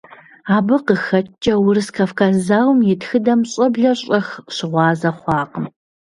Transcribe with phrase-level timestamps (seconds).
[0.55, 5.65] Абы къыхэкӀкӀэ Урыс-Кавказ зауэм и тхыдэм щӀэблэр щӀэх щыгъуазэ хъуакъым.